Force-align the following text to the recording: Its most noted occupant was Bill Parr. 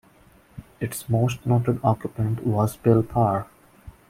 Its 0.79 1.07
most 1.09 1.45
noted 1.45 1.79
occupant 1.83 2.43
was 2.43 2.75
Bill 2.75 3.03
Parr. 3.03 3.45